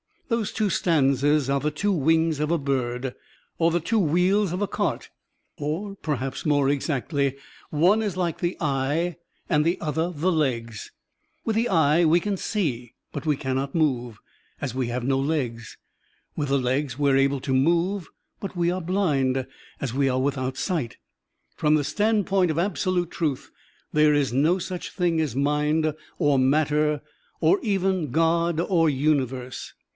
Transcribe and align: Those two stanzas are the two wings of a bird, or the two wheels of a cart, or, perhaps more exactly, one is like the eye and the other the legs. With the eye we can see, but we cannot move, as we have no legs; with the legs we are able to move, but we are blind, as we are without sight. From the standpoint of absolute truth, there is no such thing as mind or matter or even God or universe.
Those 0.29 0.53
two 0.53 0.69
stanzas 0.71 1.47
are 1.49 1.59
the 1.59 1.69
two 1.69 1.91
wings 1.91 2.39
of 2.39 2.51
a 2.51 2.57
bird, 2.57 3.13
or 3.59 3.69
the 3.69 3.81
two 3.81 3.99
wheels 3.99 4.53
of 4.53 4.61
a 4.61 4.67
cart, 4.67 5.09
or, 5.57 5.95
perhaps 5.95 6.43
more 6.45 6.69
exactly, 6.69 7.35
one 7.69 8.01
is 8.01 8.15
like 8.17 8.39
the 8.39 8.57
eye 8.61 9.17
and 9.49 9.63
the 9.65 9.79
other 9.81 10.09
the 10.09 10.31
legs. 10.31 10.89
With 11.43 11.57
the 11.57 11.67
eye 11.67 12.05
we 12.05 12.19
can 12.21 12.37
see, 12.37 12.93
but 13.11 13.25
we 13.27 13.35
cannot 13.35 13.75
move, 13.75 14.19
as 14.61 14.73
we 14.73 14.87
have 14.87 15.03
no 15.03 15.19
legs; 15.19 15.77
with 16.35 16.47
the 16.47 16.57
legs 16.57 16.97
we 16.97 17.11
are 17.11 17.17
able 17.17 17.41
to 17.41 17.53
move, 17.53 18.07
but 18.39 18.55
we 18.55 18.71
are 18.71 18.81
blind, 18.81 19.45
as 19.81 19.93
we 19.93 20.07
are 20.07 20.19
without 20.19 20.57
sight. 20.57 20.97
From 21.57 21.75
the 21.75 21.83
standpoint 21.83 22.49
of 22.49 22.57
absolute 22.57 23.11
truth, 23.11 23.51
there 23.91 24.13
is 24.13 24.31
no 24.33 24.57
such 24.59 24.91
thing 24.91 25.19
as 25.19 25.35
mind 25.35 25.93
or 26.17 26.39
matter 26.39 27.01
or 27.41 27.59
even 27.61 28.09
God 28.11 28.59
or 28.61 28.89
universe. 28.89 29.73